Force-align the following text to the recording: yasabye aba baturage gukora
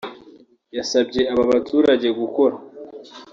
yasabye 0.77 1.21
aba 1.31 1.43
baturage 1.51 2.07
gukora 2.19 2.55